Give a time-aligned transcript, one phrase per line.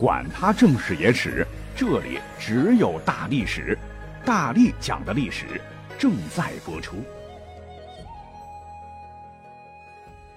[0.00, 3.78] 管他正史野史，这里只有大历史，
[4.24, 5.60] 大力讲的历史
[5.98, 7.04] 正在播出。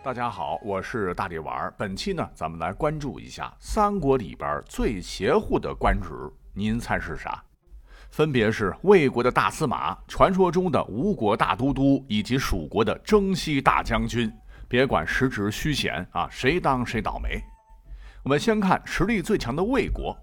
[0.04, 1.74] 大家好，我是大力丸儿。
[1.78, 6.10] 本期呢，咱们来关注一下三国里边最邪乎的官职，
[6.54, 7.42] 您猜是啥？
[8.12, 14.30] 分别是魏国的大司马、传说中的吴国大都督以及蜀国的征西大将军。
[14.68, 17.42] 别管实职虚衔啊，谁当谁倒霉。
[18.24, 20.18] 我们先看实力最强的魏国，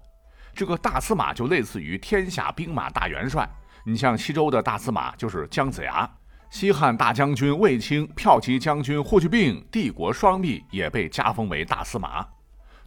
[0.55, 3.47] 这个大司马就类似于天下兵马大元帅。
[3.85, 6.09] 你像西周的大司马就是姜子牙，
[6.49, 12.25] 西汉大将军卫青、骠骑将军霍去病，帝国双璧也被加封为大司马。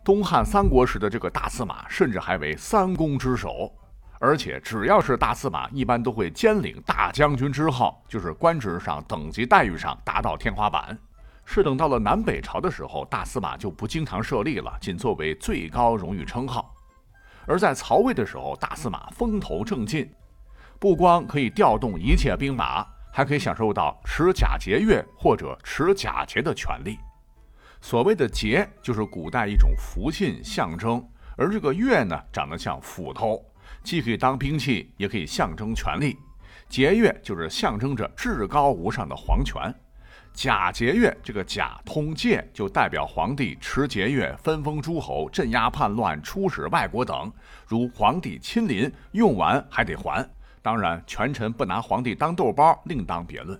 [0.04, 3.73] 东汉三国时的这个大司马，甚至还为三公之首。
[4.18, 10.98] 而且只要是大司马，一般都会兼领大将军之号，就是官职上、等级待遇上达到天花板。
[11.44, 16.74] 是等到了南北朝的时候，大司马就不经常设立了，仅作为最高荣誉称号。
[17.46, 20.10] 而在曹魏的时候，大司马风头正劲，
[20.78, 26.98] 不光可以调动一切兵马，还可以享受到持假节钺或者持假节的权利。
[27.80, 33.45] 所谓的节，就是古代一种符信象征，而这个钺呢，长得像斧头，
[33.82, 36.16] 既可以当兵器，也可以象征权力。
[36.70, 39.73] 节钺就是象征着至高无上的皇权。
[40.35, 47.32] 假节钺，这个假通戒就代表皇帝持节钺分封诸侯、镇压叛乱、出使外国等。
[47.66, 50.29] 如皇帝亲临，用完还得还。
[50.60, 53.59] 当然，权臣不拿皇帝当豆包，另当别论。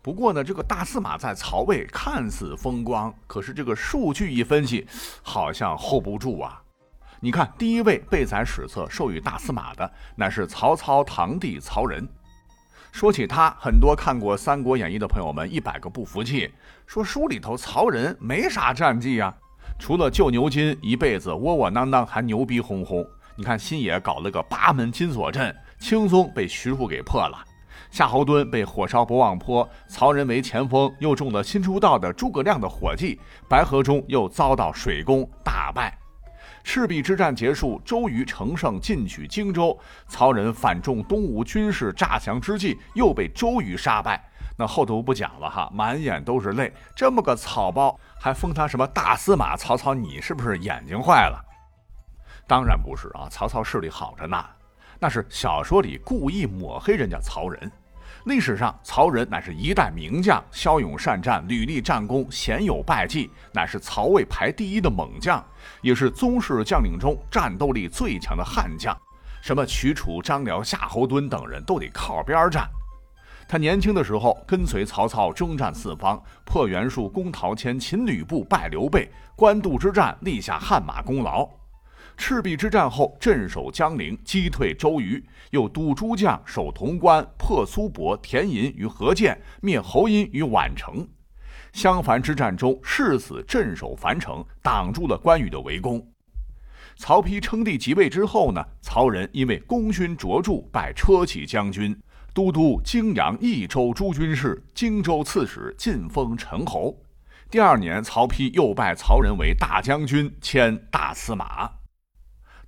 [0.00, 4.86] 不过呢，这个大司马在曹魏看似风光，可是这个数据一分析，
[5.22, 6.62] 好像 hold 不住啊。
[7.20, 12.08] 你看，第一位被载史册授予大司马的，乃是曹操堂弟曹仁。
[12.92, 16.52] 说起他，很多看过《三国演义》的朋友们一百个不服气，
[16.86, 19.34] 说书里头曹仁没啥战绩啊，
[19.78, 23.04] 除了救牛津，一辈子窝窝囊囊，还牛逼哄哄。
[23.34, 27.38] 你看新野搞了个八门金锁阵，轻松被徐庶给破了；
[27.90, 33.18] 夏侯惇被火烧博望坡，曹仁为前锋，又中了新出道的诸葛亮的火计，
[33.48, 35.98] 白河中又遭到水攻，大败。
[36.64, 39.78] 赤壁之战结束，周瑜乘胜进取荆州，
[40.08, 44.22] 曹仁反中东吴军事诈降之际，又被周瑜杀败。
[44.56, 46.72] 那后头不讲了哈，满眼都是泪。
[46.94, 49.56] 这么个草包，还封他什么大司马？
[49.56, 51.42] 曹操，你是不是眼睛坏了？
[52.46, 54.44] 当然不是啊，曹操势力好着呢，
[54.98, 57.70] 那是小说里故意抹黑人家曹仁。
[58.24, 65.44] 历史上，曹仁乃是一代名将，骁勇善战，屡立战功，鲜有败绩，乃是曹魏排第一的猛将，
[65.80, 68.96] 也是宗室将领中战斗力最强的悍将。
[69.40, 72.68] 什么许褚、张辽、夏侯惇等人都得靠边站。
[73.48, 81.61] 他年轻的时候跟随曹操征战四方，破袁术，攻陶谦，擒吕布，败刘备，官渡之战立下汗马功劳。
[82.16, 91.06] 赤壁之战后，镇守江陵，击退周瑜，又督诸将守潼关，破苏伯、田银于河间，灭侯音于宛城。
[91.72, 96.06] 襄樊之战中，誓死镇守樊城，挡住了关羽的围攻。
[96.96, 101.98] 曹丕称帝即位之后呢，曹仁因为功勋卓著，拜车骑将军、
[102.34, 106.94] 都督荆扬、益州诸军事、荆州刺史，晋封陈侯。
[107.50, 111.81] 第二年，曹丕又拜曹仁为大将军，迁大司马。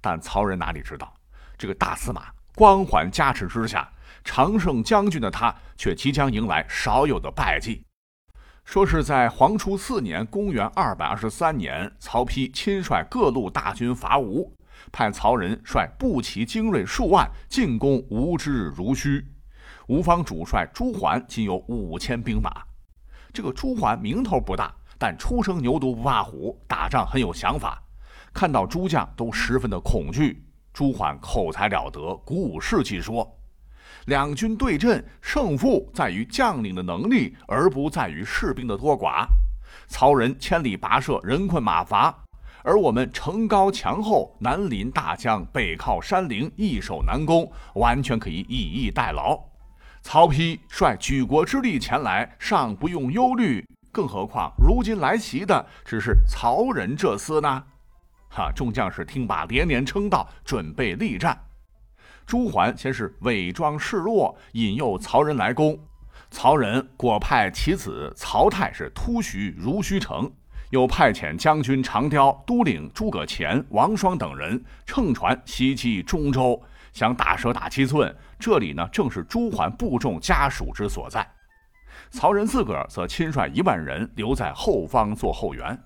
[0.04, 1.14] 但曹仁哪里知道，
[1.56, 3.90] 这个大司马光环加持之下，
[4.22, 7.82] 常胜将军的他却即将迎来少有的败绩。
[8.66, 14.52] 说是在黄初四年（公元223年），曹丕亲率各路大军伐吴，
[14.92, 19.26] 派曹仁率步骑精锐数万进攻吴之如须。
[19.86, 22.50] 吴方主帅朱桓仅有五千兵马。
[23.32, 27.82] 这个朱桓名头不大，但初生牛犊不怕虎，打仗很有想法。
[28.34, 33.38] 看到诸将都十分的恐惧，朱桓口才了得，鼓舞士气说
[34.06, 39.24] ：“两军对阵，胜负在于将领的能力，而不在于士兵的多寡。
[39.86, 42.12] 曹仁千里跋涉，人困马乏，
[42.64, 49.40] 而我们城高墙厚，南临大江，北靠山陵，易守难攻，完全可以以逸待劳。
[50.02, 57.62] 曹丕率举国之力前来，尚不用忧虑，更何况如今来袭的只是曹仁这厮呢？”
[58.34, 58.50] 哈！
[58.52, 61.38] 众将士听罢，连连称道：“准备力战。”
[62.26, 65.78] 朱桓先是伪装示弱，引诱曹仁来攻。
[66.30, 70.28] 曹仁果派其子曹泰是突袭如须城，
[70.70, 76.60] 又派遣将军长雕、都领诸葛虔、王双等人乘船袭击中州，
[76.92, 78.12] 想打蛇打七寸。
[78.40, 81.24] 这里呢，正是朱桓部众家属之所在。
[82.10, 85.78] 曹仁自个儿则亲率一万人留在后方做后援。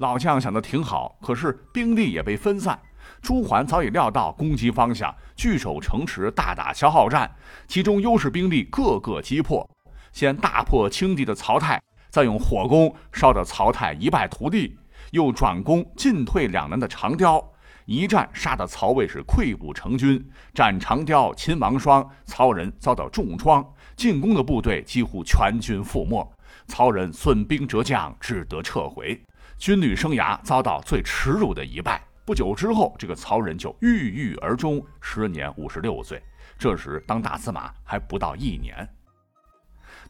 [0.00, 2.80] 老将想的挺好，可是兵力也被分散。
[3.20, 7.30] 朱桓早已料到攻击方向，据守城池，大打消耗战，
[7.68, 9.68] 其中优势兵力个个击破。
[10.10, 14.74] 先大破轻敌的曹太，再用火攻烧得曹太一败涂地，
[15.10, 17.52] 又转攻进退两难的长雕，
[17.84, 20.26] 一战杀得曹魏是溃不成军。
[20.54, 23.62] 斩长雕，擒王双，曹仁遭到重创，
[23.96, 26.26] 进攻的部队几乎全军覆没，
[26.68, 29.20] 曹仁损兵折将，只得撤回。
[29.60, 32.02] 军旅生涯遭到最耻辱的一败。
[32.24, 36.22] 不久之后，这个曹仁就郁郁而终，时年五十六岁。
[36.58, 38.88] 这时当大司马还不到一年。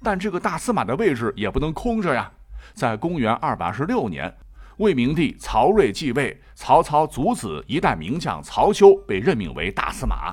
[0.04, 2.30] 但这个大司马的位置也不能空着呀。
[2.74, 4.32] 在公元二百二十六年，
[4.76, 10.32] 魏明帝曹睿继位，曹操祖子一代名将曹休被任命为大司马。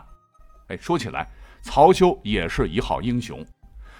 [0.68, 1.28] 哎，说起来，
[1.63, 3.44] 曹休也是一号英雄。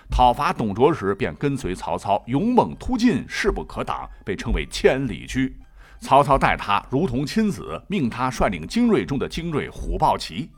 [0.10, 5.56] 讨伐董卓时，便跟随曹操，勇猛突进，势不可挡，被称为千里驹。
[6.00, 10.50] 曹操待他如同亲子，命他率领精锐中的精锐虎豹骑。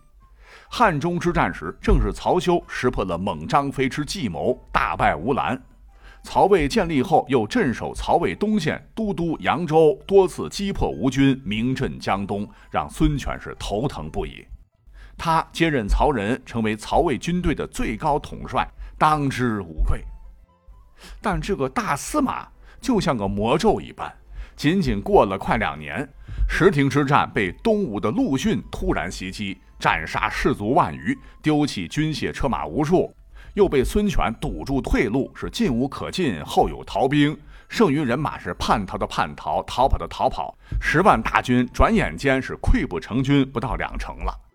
[0.70, 5.62] 汉中之战时，正是曹休识破了猛张飞之计谋，大败吴兰。
[6.22, 14.46] 曹魏建立后，又镇守曹魏东线，都督扬州，多次击破吴军，名震江东，让孙权是头疼不已。
[15.18, 18.70] 他接任曹仁，成为曹魏军队的最高统帅。
[19.00, 20.04] 当之无愧，
[21.22, 22.46] 但这个大司马
[22.82, 24.14] 就像个魔咒一般，
[24.58, 26.06] 仅仅过了快两年，
[26.50, 33.16] 石亭之战被东吴的陆逊突然袭击，斩杀士卒万余，丢弃军械车马无数，
[33.54, 44.49] 又被孙权堵住退路，是进无可进，后有逃兵，剩余人马是叛逃的叛逃，逃跑的逃跑，十万大军转眼间是溃不成军，不到两成了。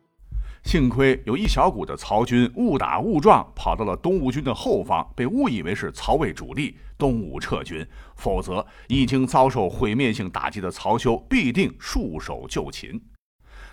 [0.64, 7.86] 幸亏有一小股的曹军误打误撞跑到了东吴军的后方，被误以为是曹魏主力，东吴撤军。
[8.16, 13.00] 否则，已经遭受毁灭性打击的曹休必定束手就擒。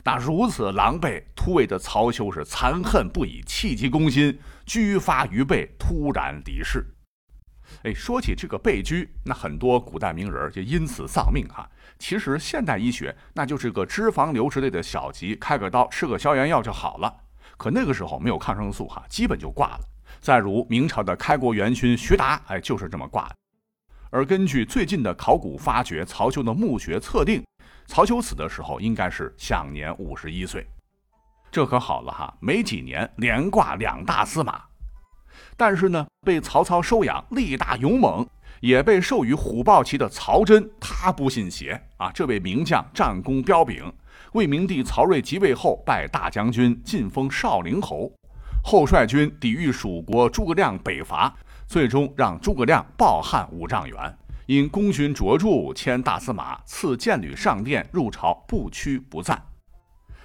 [0.03, 6.85] 那如此狼狈，突围的曹休是残恨不已，气急攻心，居发于背，突然离世。
[7.83, 11.69] 哎，说起这个被拘，那很多古代名人就因此丧命哈。
[11.99, 17.13] 其实现代医学那就是个脂肪瘤之类的小疾，开个刀，吃个消炎药就好了。
[17.57, 19.81] 可那个时候没有抗生素哈，基本就挂了。
[20.19, 23.35] 再如明朝的开国元勋徐达，哎，就是这么挂的。
[24.09, 27.43] 而根据最近的考古发掘，曹休的墓穴测定，
[27.85, 30.67] 曹休死的时候应该是享年五十一岁。
[31.51, 34.61] 这可好了哈，没几年连挂两大司马。
[35.61, 38.27] 但是呢，被曹操收养，力大勇猛，
[38.61, 42.11] 也被授予虎豹骑的曹真，他不信邪啊！
[42.11, 43.93] 这位名将战功彪炳，
[44.33, 48.11] 魏明帝曹睿即位后，拜大将军，晋封少陵侯，
[48.63, 51.31] 后率军抵御蜀国诸葛亮北伐，
[51.67, 54.17] 最终让诸葛亮抱汉五丈原。
[54.47, 59.39] 因功勋卓著，迁大司马，赐剑履上殿，入朝不屈不赞。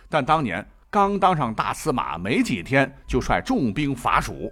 [0.09, 4.51] 但当年刚当上大司马没几天，就率重兵伐蜀。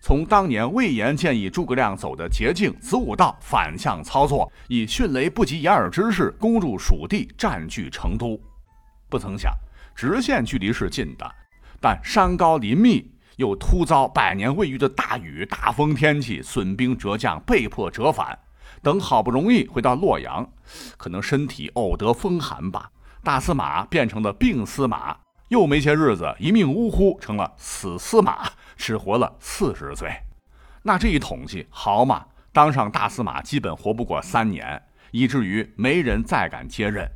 [0.00, 8.40] 从当年魏延建议诸葛亮走的捷径子午道反向操作，以迅雷不及掩耳之势攻入蜀地，占据成都。
[9.08, 9.52] 不曾想，
[9.94, 11.30] 直线距离是近的，
[11.80, 18.38] 但山高林密，又突遭百年未遇的大雨、大风天气，损兵折将，被迫折返。
[18.82, 20.48] 等好不容易回到洛阳，
[20.96, 22.90] 可能身体偶得风寒吧，
[23.22, 25.14] 大司马变成了病司马，
[25.50, 28.50] 又没些日子，一命呜呼，成了死司马。
[28.76, 30.10] 只活了四十岁，
[30.82, 32.24] 那这一统计好嘛？
[32.50, 37.06] 当上大司马基本活不过三年，以至于没人再敢接任。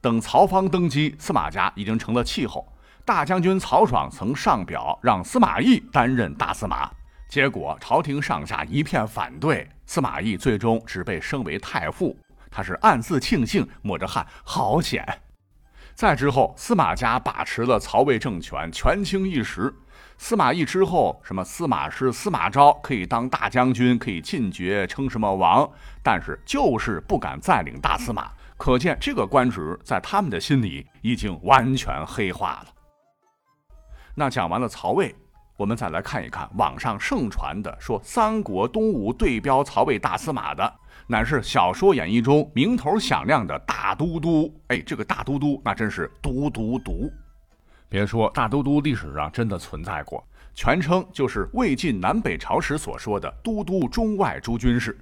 [0.00, 2.66] 等曹芳登基，司马家已经成了气候。
[3.04, 6.90] 大将军曹爽曾上表让司马懿担任大司马，
[7.28, 12.16] 结果朝廷上下一片反对，司马懿最终只被升为太傅。
[12.50, 15.06] 他是暗自庆幸，抹着汗，好险。
[15.96, 19.74] 再之后，司马家把持了曹魏政权，权倾一时。
[20.18, 25.66] 司马懿之后，什么司马师、司马昭可以当大将军，可以进爵，称什么王，
[26.02, 28.30] 但是就是不敢再领大司马。
[28.58, 32.66] 可见这个官职在他们的心里已经完全黑化了。
[34.14, 35.14] 那讲完了曹魏，
[35.56, 40.74] 我们再来看一看网上盛传的说三国东吴对标曹魏大司马的，
[41.08, 44.52] 乃是小说演义中名头响亮的大都督。
[44.68, 47.10] 哎，这个大都督那真是独独独。
[47.88, 54.92] 别说大都督历史上真的存在过，全称就是魏晋南北朝时所说的都督中外诸军事。《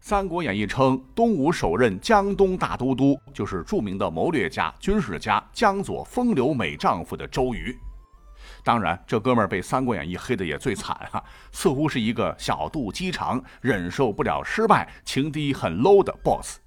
[0.00, 7.78] 三国演义》称，东吴首任江东大都督就是著名的谋略家、军事家江左风流美丈夫的周瑜。
[8.62, 16.58] 当然，这哥们儿被《三国演义》黑的也最惨哈，似乎是一个小肚鸡肠、忍受不了失败、情敌很 low 的 boss。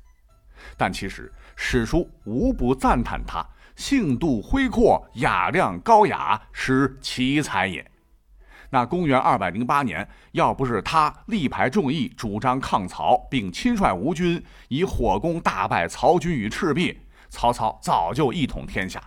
[0.77, 3.45] 但其实史书无不赞叹他
[3.75, 7.85] 性度恢阔、雅量高雅，实奇才也。
[8.69, 18.99] 那公元二百零八年，要不是他力排众议，主张抗曹，并亲率吴军以火攻大败曹军于赤壁，曹操早就一统天下。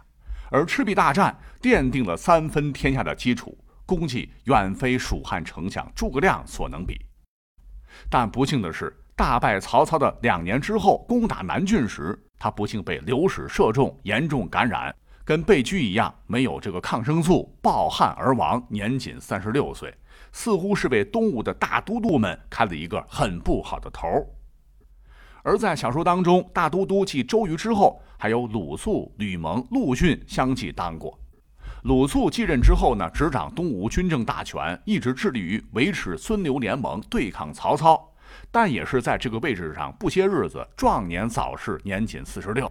[0.51, 7.01] 而赤壁大战奠定了三分天下的基础，功绩远非蜀汉丞相诸葛亮所能比。
[8.11, 14.95] 但不幸的是，大败曹操的两年之后，攻打南郡时，他不幸被流矢射中，严重感染。
[15.25, 19.93] 跟被拘一样，没有这个抗生素，暴汗而亡，年仅三十六岁，
[20.31, 24.07] 似乎是为东吴的大都督们开了一个很不好的头。
[25.47, 31.17] 而在小说当中，大都督继周瑜之后，还有鲁肃、吕蒙、陆逊相继当过。
[31.85, 38.13] 鲁肃继任之后呢，执掌东吴军政大权，一直致力于维持孙刘联盟，对抗曹操。
[38.51, 42.69] 但也是在这个位置上不些日子，壮年早逝，年仅四十六。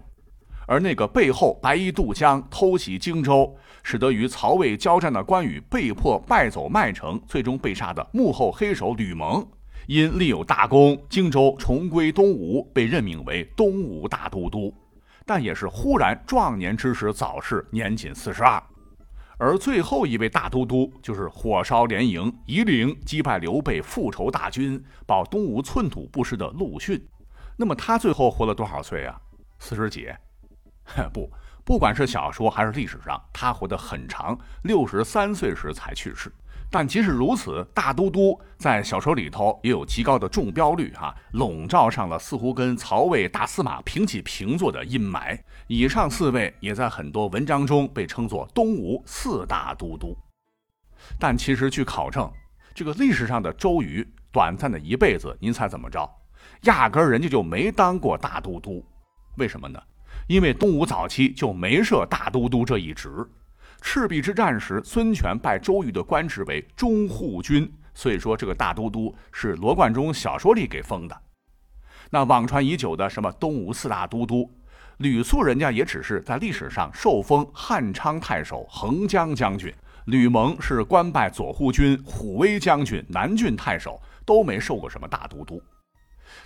[0.67, 9.47] 而那个背后白衣渡江偷袭荆州，使得与曹魏交战的关羽被迫败走麦城，最终被杀的幕后黑手吕蒙，
[9.87, 14.73] 因立有大功，荆州重归东吴，被任命为东吴大都督，
[15.25, 18.61] 但也是忽然壮年之时早逝，年仅四十二。
[19.37, 27.05] 而最后一位大都督就是火烧连营、夷陵击败刘备复仇大军、保东吴寸土不失的陆逊。
[27.57, 29.19] 那么他最后活了多少岁啊？
[29.59, 30.07] 四十几。
[31.11, 31.29] 不，
[31.65, 36.31] 不管是小说还是历史上，他活得很长，六十三岁时才去世。
[36.69, 45.39] 但即使如此，大都督在小说里头也有极高的中标率，哈，笼罩上了似乎跟曹魏大司马平起平坐的阴霾。
[45.67, 50.15] 以上四位也在很多文章中被称作东吴四大都督。
[51.17, 52.31] 但其实据考证，
[52.75, 56.07] 这个历史上的周瑜短暂的一辈子，您猜怎么着？
[56.63, 58.85] 压根儿人家就没当过大都督，
[59.37, 59.81] 为什么呢？
[60.27, 63.09] 因为东吴早期就没设大都督这一职，
[63.79, 71.15] 赤壁之战时，孙权拜周瑜的官职为中护军，所以说这个大都督是罗贯中小说里给封的。
[72.09, 74.49] 那网传已久的什么东吴四大都督，
[74.97, 79.71] 吕肃人家也只是在历史上受封汉昌太守、横江将军；
[80.05, 85.61] 吕蒙是官拜左护军、虎威将军、南郡太守，都没受过什么大都督。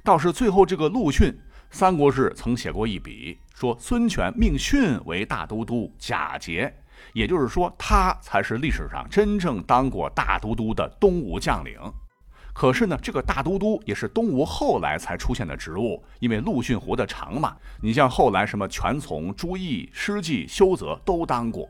[0.03, 1.33] 倒是最后这个陆逊。
[1.71, 6.73] 三国志曾写过一笔，说孙权命逊为大都督假节，
[7.13, 11.77] 也就是说他才是历史上真正当过大都督的东吴将领。
[12.53, 17.55] 可是呢，这个大都督也是东吴后来才出现的职务，因为陆逊活得长嘛。
[17.81, 21.69] 你像后来什么权从、朱毅、施济、修泽都当过。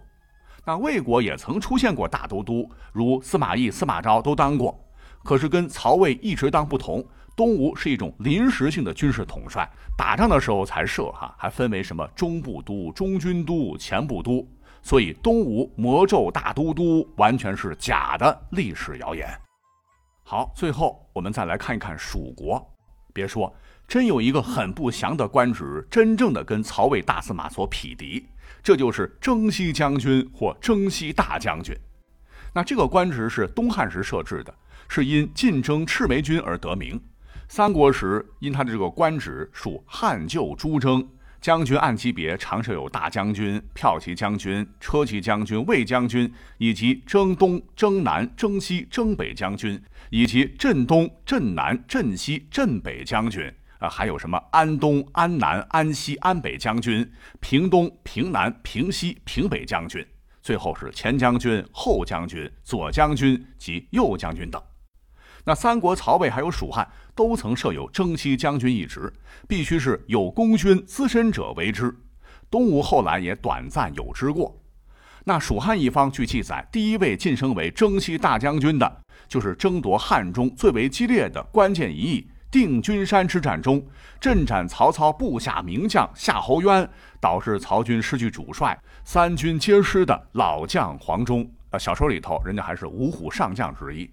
[0.65, 4.79] 那魏国也曾出现过大都督，如司马懿、司马昭都当过。
[5.24, 7.06] 可是跟曹魏一直当不同。
[7.39, 9.65] 东吴是一种临时性的军事统帅，
[9.96, 14.46] 打仗的时候才设哈，还分为什么中部都、中军都、前部都，
[14.81, 19.25] 所以东吴魔咒大都督完全是假的历史谣言。
[20.25, 22.62] 好，最后我们再来看一看蜀国，
[23.13, 23.55] 别说
[23.88, 28.27] 真有一个很不祥的官职，真正的跟曹魏大司马所匹敌，
[28.62, 31.74] 这就是征西将军或征西大将军。
[32.53, 34.53] 那这个官职是东汉时设置的，
[34.89, 37.01] 是因晋征赤眉军而得名。
[37.51, 41.06] 三国时，因他的这个官职属汉旧诸征
[41.41, 53.51] 将军，按级别常设有大将军、骠骑将军、车骑将军、卫将军，以及征东、征南、征西、征北将军，以及镇东、镇南、镇西、镇北将军。
[53.79, 60.06] 啊，还有什么安东、安南、安西、安北将军，平东、平南、平西、平北将军。
[60.44, 64.62] 最后是前将军、后将军、左将军及右将军等。
[65.50, 69.12] 那三国、曹魏还有蜀汉都曾设有征西将军一职，
[69.48, 71.91] 必须是有功勋资深者为之。
[72.51, 74.56] 东吴后来也短暂有之过。
[75.24, 83.84] 那蜀汉一方据记载，第一位晋升为征西大将军的，就是争夺汉中最为激烈的关键一役定军山之战中，
[84.22, 86.88] 阵斩曹操部下名将夏侯渊，
[87.20, 91.50] 导致曹军失去主帅，三军皆失的老将黄忠。
[91.72, 94.08] 呃，小说里头人家还是五虎上将之一。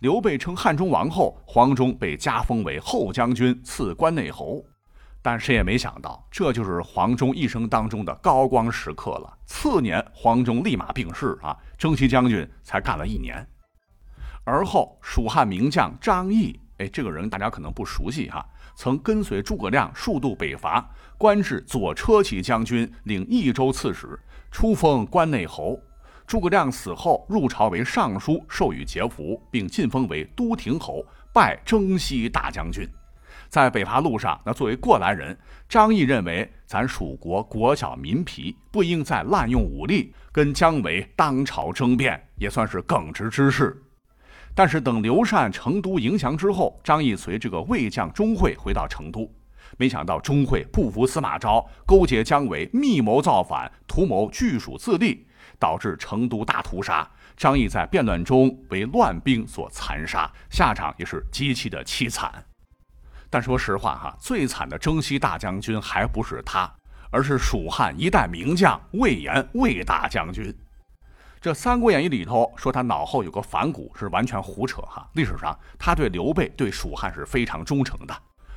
[0.00, 4.64] 刘备称汉中王后，黄忠被加封为后将军，赐关内侯。
[5.22, 9.38] 但谁也没想到，这就是黄忠一生当中的高光时刻了。
[9.46, 13.46] 次年，黄忠立马病逝啊，征西将军才干了一年。
[14.44, 18.44] 而后，蜀汉名将张翼，哎，这个人大家可能不熟悉哈，
[18.76, 20.86] 曾跟随诸葛亮数度北伐，
[21.16, 25.80] 官至左车骑将军，领益州刺史，初封关内侯。
[26.26, 32.88] 诸葛亮死后，入朝为尚书，授予节服，并晋封为都亭侯，拜征西大将军。
[33.50, 35.36] 在北伐路上，那作为过来人，
[35.68, 43.80] 张毅认为咱蜀国国小民疲，不应再滥用武力，跟姜维当朝争辩，也算是耿直之士。
[44.54, 49.30] 但是等刘禅成都迎降之后，张毅随这个魏将钟会回到成都，
[49.76, 55.26] 没想到钟会不服司马昭，勾结姜维，密谋造反，图谋据蜀自立，
[55.64, 57.08] 导致成都大屠杀。
[57.38, 62.44] 张毅在变乱中为乱兵所残杀，下场也是极其的凄惨。
[63.30, 66.70] 但说实话哈，最惨的征西大将军还不是他，
[67.10, 70.54] 而是蜀汉一代名将魏延魏大将军。
[71.40, 75.08] 这《三国演义》里头说他脑后有个反骨是完全胡扯哈。
[75.14, 78.14] 历史上他对刘备对蜀汉是非常忠诚的。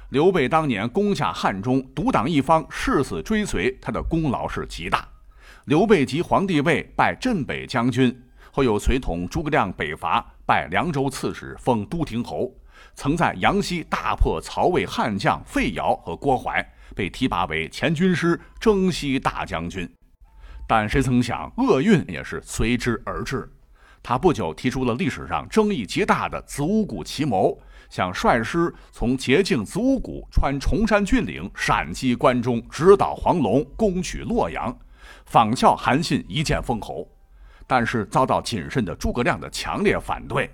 [0.09, 5.07] 刘备当年攻下汉中，独挡一方，誓死追随，他的功劳是极大。
[5.67, 8.17] 刘备即皇帝位，拜镇北将军，
[8.53, 12.49] 后又随同诸葛亮北伐，拜凉州刺史，封都亭侯。
[12.95, 19.85] 曾在阳西大破曹魏悍将费尧和郭淮，被提拔为前军师、征西大将军。
[20.65, 23.51] 但谁曾想，厄运也是随之而至。
[24.01, 27.59] 他不久提出了历史上争议极大的子午谷奇谋，
[27.89, 34.73] 想率师从捷径子午谷穿崇山峻岭，闪击关中，直捣黄龙，攻取洛阳，
[35.27, 37.07] 仿效韩信一剑封侯。
[37.69, 40.49] 但是遭到谨慎的诸葛亮的强烈反对。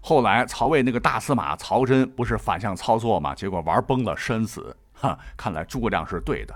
[0.00, 3.34] 后来曹魏那个大司马曹真不是反向操作吗？
[3.34, 4.76] 结果玩崩了，身死。
[4.92, 6.54] 哈，看来诸葛亮是对的。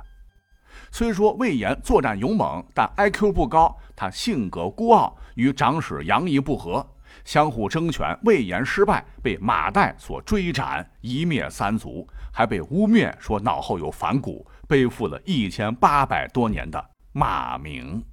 [0.93, 6.87] 虽说魏延作战勇猛，但 IQ 不高，他性格孤傲，与长史杨仪不和，
[7.25, 8.17] 相互争权。
[8.23, 18.05] 魏延失败，被马岱所追斩，一灭三族，还被污蔑说脑后有反骨，背负了一千八百多年的骂名。